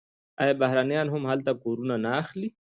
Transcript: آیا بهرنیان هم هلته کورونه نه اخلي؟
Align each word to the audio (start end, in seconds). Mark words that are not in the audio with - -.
آیا 0.41 0.53
بهرنیان 0.61 1.07
هم 1.13 1.23
هلته 1.31 1.51
کورونه 1.63 1.95
نه 2.03 2.11
اخلي؟ 2.21 2.49